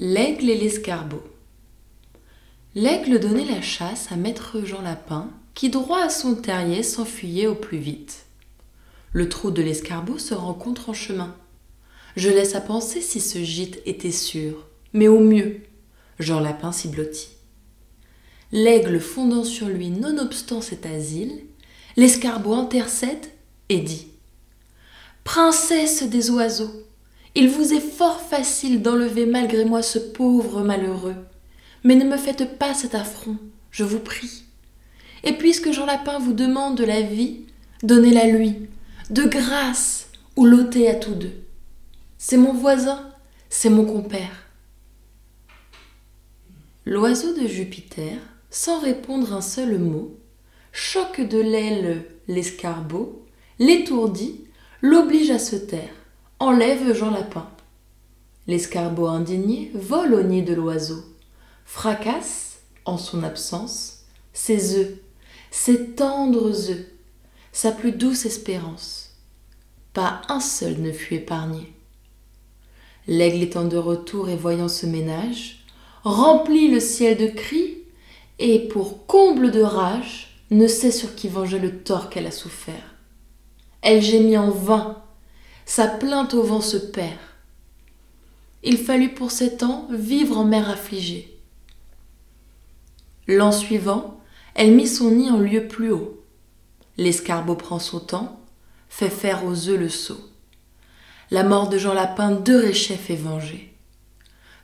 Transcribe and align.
L'aigle 0.00 0.48
et 0.48 0.56
l'escarbot. 0.56 1.24
L'aigle 2.76 3.18
donnait 3.18 3.44
la 3.44 3.60
chasse 3.60 4.12
à 4.12 4.14
maître 4.14 4.60
Jean 4.64 4.80
Lapin, 4.80 5.28
qui 5.54 5.70
droit 5.70 6.00
à 6.00 6.08
son 6.08 6.36
terrier 6.36 6.84
s'enfuyait 6.84 7.48
au 7.48 7.56
plus 7.56 7.78
vite. 7.78 8.26
Le 9.12 9.28
trou 9.28 9.50
de 9.50 9.60
l'escarbot 9.60 10.16
se 10.16 10.34
rencontre 10.34 10.88
en 10.88 10.92
chemin. 10.92 11.34
Je 12.14 12.28
laisse 12.28 12.54
à 12.54 12.60
penser 12.60 13.00
si 13.00 13.18
ce 13.18 13.42
gîte 13.42 13.82
était 13.86 14.12
sûr, 14.12 14.68
mais 14.92 15.08
au 15.08 15.18
mieux, 15.18 15.62
Jean 16.20 16.38
Lapin 16.38 16.70
s'y 16.70 16.86
blottit. 16.86 17.30
L'aigle 18.52 19.00
fondant 19.00 19.42
sur 19.42 19.66
lui 19.66 19.90
nonobstant 19.90 20.60
cet 20.60 20.86
asile, 20.86 21.42
l'escarbot 21.96 22.54
intercède 22.54 23.26
et 23.68 23.80
dit 23.80 24.06
Princesse 25.24 26.04
des 26.04 26.30
oiseaux, 26.30 26.84
il 27.34 27.48
vous 27.48 27.72
est 27.72 27.80
fort 27.80 28.20
facile 28.20 28.82
d'enlever 28.82 29.26
malgré 29.26 29.64
moi 29.64 29.82
ce 29.82 29.98
pauvre 29.98 30.62
malheureux. 30.62 31.16
Mais 31.84 31.94
ne 31.94 32.04
me 32.04 32.16
faites 32.16 32.58
pas 32.58 32.74
cet 32.74 32.94
affront, 32.94 33.36
je 33.70 33.84
vous 33.84 34.00
prie. 34.00 34.44
Et 35.24 35.32
puisque 35.32 35.72
Jean 35.72 35.86
Lapin 35.86 36.18
vous 36.18 36.32
demande 36.32 36.80
la 36.80 37.02
vie, 37.02 37.40
donnez-la 37.82 38.26
lui, 38.26 38.68
de 39.10 39.22
grâce, 39.22 40.08
ou 40.36 40.46
l'ôtez 40.46 40.88
à 40.88 40.94
tous 40.94 41.14
deux. 41.14 41.34
C'est 42.16 42.36
mon 42.36 42.52
voisin, 42.52 43.08
c'est 43.50 43.70
mon 43.70 43.84
compère. 43.84 44.46
L'oiseau 46.86 47.34
de 47.34 47.46
Jupiter, 47.46 48.18
sans 48.50 48.80
répondre 48.80 49.32
un 49.32 49.40
seul 49.40 49.78
mot, 49.78 50.16
choque 50.72 51.20
de 51.20 51.38
l'aile 51.38 52.04
l'escarbot, 52.28 53.24
l'étourdit, 53.58 54.44
l'oblige 54.80 55.30
à 55.30 55.38
se 55.38 55.56
taire 55.56 55.97
enlève 56.40 56.94
Jean 56.94 57.10
Lapin. 57.10 57.48
L'escarbot 58.46 59.08
indigné 59.08 59.70
vole 59.74 60.14
au 60.14 60.22
nid 60.22 60.42
de 60.42 60.54
l'oiseau, 60.54 61.04
fracasse, 61.64 62.60
en 62.84 62.96
son 62.96 63.22
absence, 63.22 64.04
ses 64.32 64.78
œufs, 64.78 64.94
ses 65.50 65.90
tendres 65.90 66.70
œufs, 66.70 66.86
sa 67.52 67.72
plus 67.72 67.92
douce 67.92 68.24
espérance. 68.24 69.16
Pas 69.92 70.22
un 70.28 70.40
seul 70.40 70.80
ne 70.80 70.92
fut 70.92 71.14
épargné. 71.14 71.72
L'aigle 73.06 73.42
étant 73.42 73.64
de 73.64 73.76
retour 73.76 74.28
et 74.28 74.36
voyant 74.36 74.68
ce 74.68 74.86
ménage, 74.86 75.64
remplit 76.04 76.70
le 76.70 76.80
ciel 76.80 77.18
de 77.18 77.26
cris 77.26 77.78
et, 78.38 78.68
pour 78.68 79.06
comble 79.06 79.50
de 79.50 79.62
rage, 79.62 80.42
ne 80.50 80.66
sait 80.66 80.92
sur 80.92 81.14
qui 81.14 81.28
venger 81.28 81.58
le 81.58 81.80
tort 81.80 82.08
qu'elle 82.08 82.26
a 82.26 82.30
souffert. 82.30 82.94
Elle 83.82 84.00
gémit 84.00 84.38
en 84.38 84.50
vain 84.50 85.02
sa 85.68 85.86
plainte 85.86 86.32
au 86.32 86.42
vent 86.42 86.62
se 86.62 86.78
perd. 86.78 87.18
Il 88.64 88.78
fallut 88.78 89.10
pour 89.10 89.30
sept 89.30 89.62
ans 89.62 89.86
vivre 89.90 90.38
en 90.38 90.44
mer 90.44 90.70
affligée. 90.70 91.38
L'an 93.28 93.52
suivant, 93.52 94.18
elle 94.54 94.74
mit 94.74 94.88
son 94.88 95.10
nid 95.10 95.28
en 95.28 95.36
lieu 95.36 95.68
plus 95.68 95.92
haut. 95.92 96.24
L'escarbot 96.96 97.54
prend 97.54 97.78
son 97.78 98.00
temps, 98.00 98.40
fait 98.88 99.10
faire 99.10 99.44
aux 99.44 99.68
œufs 99.68 99.78
le 99.78 99.90
saut. 99.90 100.26
La 101.30 101.44
mort 101.44 101.68
de 101.68 101.76
Jean 101.76 101.92
Lapin 101.92 102.30
de 102.30 102.54
Réchef 102.54 103.10
est 103.10 103.16
vengée. 103.16 103.74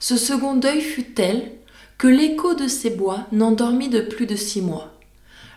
Ce 0.00 0.16
second 0.16 0.56
deuil 0.56 0.80
fut 0.80 1.12
tel 1.12 1.52
que 1.98 2.08
l'écho 2.08 2.54
de 2.54 2.66
ces 2.66 2.90
bois 2.90 3.26
n'endormit 3.30 3.90
de 3.90 4.00
plus 4.00 4.26
de 4.26 4.36
six 4.36 4.62
mois. 4.62 4.90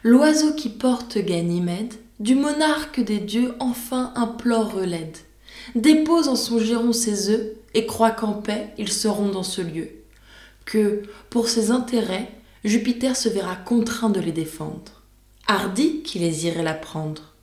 L'oiseau 0.03 0.53
qui 0.53 0.67
porte 0.67 1.17
Ganymède, 1.17 1.93
du 2.19 2.35
monarque 2.35 2.99
des 2.99 3.19
dieux, 3.19 3.55
enfin 3.59 4.11
implore 4.15 4.73
relède 4.73 5.17
dépose 5.75 6.27
en 6.27 6.35
son 6.35 6.59
giron 6.59 6.93
ses 6.93 7.29
œufs 7.29 7.53
et 7.73 7.85
croit 7.85 8.11
qu'en 8.11 8.33
paix 8.33 8.69
ils 8.77 8.91
seront 8.91 9.29
dans 9.29 9.43
ce 9.43 9.61
lieu, 9.61 9.89
que, 10.65 11.03
pour 11.29 11.47
ses 11.47 11.71
intérêts, 11.71 12.29
Jupiter 12.63 13.15
se 13.15 13.29
verra 13.29 13.55
contraint 13.55 14.09
de 14.09 14.19
les 14.19 14.31
défendre. 14.31 15.03
Hardi 15.47 16.01
qui 16.01 16.19
les 16.19 16.45
irait 16.47 16.63
la 16.63 16.73
prendre. 16.73 17.33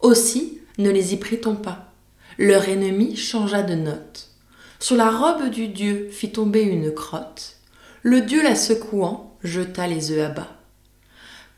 Aussi 0.00 0.58
ne 0.78 0.90
les 0.90 1.12
y 1.12 1.16
prit-on 1.18 1.56
pas. 1.56 1.92
Leur 2.38 2.68
ennemi 2.68 3.16
changea 3.16 3.62
de 3.62 3.74
note. 3.74 4.30
Sur 4.78 4.96
la 4.96 5.10
robe 5.10 5.50
du 5.50 5.68
dieu 5.68 6.08
fit 6.10 6.32
tomber 6.32 6.62
une 6.62 6.94
crotte. 6.94 7.56
Le 8.02 8.22
dieu 8.22 8.42
la 8.42 8.54
secouant 8.54 9.36
jeta 9.44 9.86
les 9.86 10.10
œufs 10.12 10.24
à 10.24 10.28
bas. 10.30 10.56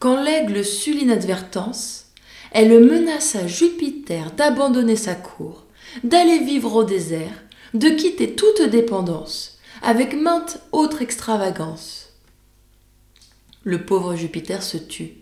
Quand 0.00 0.20
l'aigle 0.20 0.64
sut 0.64 0.94
l'inadvertance, 0.94 2.06
elle 2.50 2.84
menaça 2.84 3.47
Jupiter 3.47 4.32
d'abandonner 4.32 4.97
sa 4.97 5.14
cour 5.14 5.61
d'aller 6.04 6.41
vivre 6.41 6.75
au 6.75 6.84
désert, 6.84 7.42
de 7.75 7.88
quitter 7.88 8.34
toute 8.34 8.62
dépendance, 8.62 9.58
avec 9.82 10.14
mainte 10.14 10.60
autre 10.72 11.03
extravagance. 11.03 12.12
Le 13.64 13.84
pauvre 13.84 14.16
Jupiter 14.16 14.62
se 14.62 14.76
tut. 14.76 15.12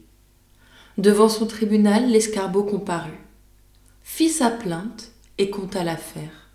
Devant 0.98 1.28
son 1.28 1.46
tribunal, 1.46 2.10
l'escarbot 2.10 2.64
comparut, 2.64 3.20
fit 4.02 4.28
sa 4.28 4.50
plainte 4.50 5.12
et 5.38 5.50
conta 5.50 5.84
l'affaire. 5.84 6.48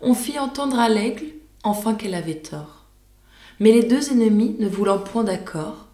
On 0.00 0.14
fit 0.14 0.38
entendre 0.38 0.78
à 0.78 0.88
l'aigle 0.88 1.26
enfin 1.62 1.94
qu'elle 1.94 2.14
avait 2.14 2.36
tort. 2.36 2.84
Mais 3.60 3.72
les 3.72 3.84
deux 3.84 4.12
ennemis 4.12 4.56
ne 4.58 4.68
voulant 4.68 4.98
point 4.98 5.24
d'accord, 5.24 5.86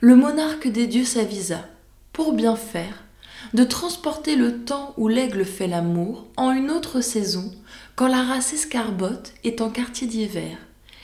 le 0.00 0.16
monarque 0.16 0.68
des 0.68 0.86
dieux 0.86 1.04
s'avisa, 1.04 1.64
pour 2.12 2.32
bien 2.32 2.56
faire, 2.56 3.04
de 3.54 3.64
transporter 3.64 4.36
le 4.36 4.64
temps 4.64 4.94
où 4.96 5.08
l'aigle 5.08 5.44
fait 5.44 5.66
l'amour 5.66 6.26
en 6.36 6.50
une 6.52 6.70
autre 6.70 7.00
saison, 7.00 7.52
quand 7.96 8.08
la 8.08 8.22
race 8.22 8.52
escarbotte 8.52 9.34
est 9.44 9.60
en 9.60 9.70
quartier 9.70 10.06
d'hiver, 10.06 10.58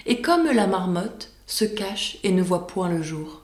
et 0.07 0.21
comme 0.21 0.47
la 0.47 0.67
marmotte 0.67 1.31
se 1.47 1.65
cache 1.65 2.19
et 2.23 2.33
ne 2.33 2.43
voit 2.43 2.67
point 2.67 2.89
le 2.89 3.03
jour. 3.03 3.44